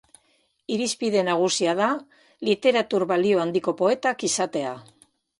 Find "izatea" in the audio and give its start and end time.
4.29-4.73